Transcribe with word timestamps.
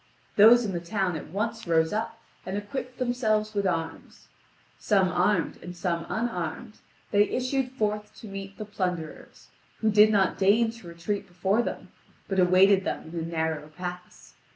Those 0.35 0.65
in 0.65 0.71
the 0.71 0.79
town 0.79 1.15
at 1.15 1.27
once 1.27 1.67
rose 1.67 1.93
up 1.93 2.19
and 2.43 2.57
equipped 2.57 2.97
themselves 2.97 3.53
with 3.53 3.67
arms. 3.67 4.29
Some 4.79 5.09
armed 5.09 5.59
and 5.61 5.77
some 5.77 6.07
unarmed, 6.09 6.79
they 7.11 7.29
issued 7.29 7.73
forth 7.73 8.11
to 8.15 8.27
meet 8.27 8.57
the 8.57 8.65
plunderers, 8.65 9.49
who 9.81 9.91
did 9.91 10.09
not 10.11 10.39
deign 10.39 10.71
to 10.71 10.87
retreat 10.87 11.27
before 11.27 11.61
them, 11.61 11.89
but 12.27 12.39
awaited 12.39 12.83
them 12.83 13.11
in 13.13 13.19
a 13.19 13.21
narrow 13.21 13.67
pass. 13.67 14.33